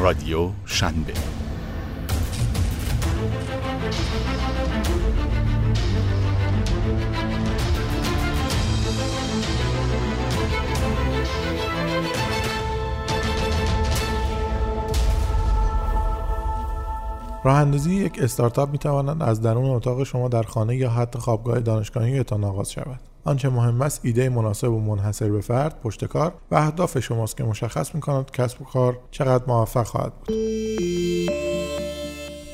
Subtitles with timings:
[0.00, 1.12] رادیو شنبه
[17.44, 21.60] راه اندازی یک استارتاپ می تواند از درون اتاق شما در خانه یا حتی خوابگاه
[21.60, 23.15] دانشگاهیتان آغاز شود.
[23.26, 27.44] آنچه مهم است ایده مناسب و منحصر به فرد پشت کار و اهداف شماست که
[27.44, 30.30] مشخص می کند کسب و کار چقدر موفق خواهد بود.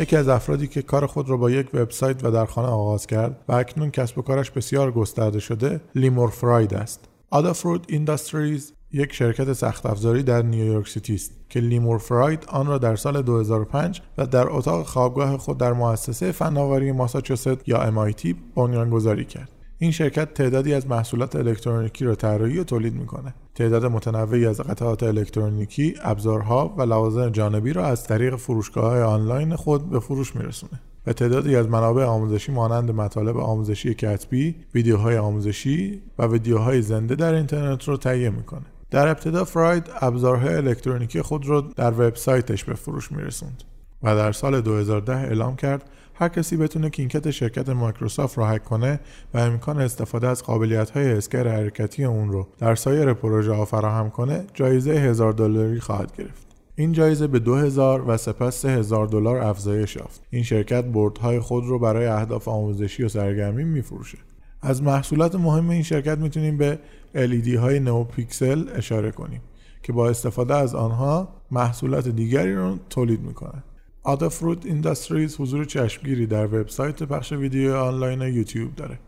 [0.00, 3.44] یکی از افرادی که کار خود را با یک وبسایت و در خانه آغاز کرد
[3.48, 7.08] و اکنون کسب و کارش بسیار گسترده شده لیمور فرید است.
[7.30, 12.78] Adafruit Industries یک شرکت سخت افزاری در نیویورک سیتی است که لیمور فرید آن را
[12.78, 19.24] در سال 2005 و در اتاق خوابگاه خود در مؤسسه فناوری ماساچوست یا MIT بنیانگذاری
[19.24, 19.61] کرد.
[19.82, 23.34] این شرکت تعدادی از محصولات الکترونیکی را طراحی و تولید می‌کنه.
[23.54, 29.56] تعداد متنوعی از قطعات الکترونیکی، ابزارها و لوازم جانبی را از طریق فروشگاه های آنلاین
[29.56, 30.80] خود به فروش میرسونه.
[31.06, 37.34] و تعدادی از منابع آموزشی مانند مطالب آموزشی کتبی، ویدیوهای آموزشی و ویدیوهای زنده در
[37.34, 38.66] اینترنت رو تهیه می‌کنه.
[38.90, 43.62] در ابتدا فرید ابزارهای الکترونیکی خود را در وبسایتش به فروش میرسوند
[44.02, 49.00] و در سال 2010 اعلام کرد هر کسی بتونه Kinect شرکت مایکروسافت را هک کنه
[49.34, 54.10] و امکان استفاده از قابلیت های حسگر حرکتی اون رو در سایر پروژه ها فراهم
[54.10, 56.46] کنه جایزه هزار دلاری خواهد گرفت.
[56.74, 60.22] این جایزه به 2000 و سپس 3000 دلار افزایش یافت.
[60.30, 64.18] این شرکت بردهای خود رو برای اهداف آموزشی و سرگرمی میفروشه.
[64.62, 66.78] از محصولات مهم این شرکت می‌تونیم به
[67.14, 69.40] LED های نو پیکسل اشاره کنیم
[69.82, 73.64] که با استفاده از آنها محصولات دیگری را تولید می‌کنند.
[74.04, 78.98] آدافروت اینداستریز حضور چشمگیری در وبسایت پخش ویدیو آنلاین یوتیوب داره.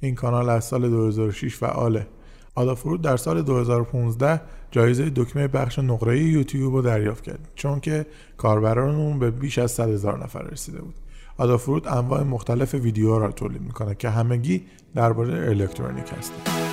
[0.00, 2.06] این کانال از سال 2006 فعاله.
[2.54, 4.40] آدافروت در سال 2015
[4.70, 8.06] جایزه دکمه بخش نقره یوتیوب رو دریافت کرد چون که
[8.36, 10.94] کاربران اون به بیش از 100 هزار نفر رسیده بود.
[11.38, 14.62] آدافروت انواع مختلف ویدیو را تولید می‌کنه که همگی
[14.94, 16.69] درباره الکترونیک هستند.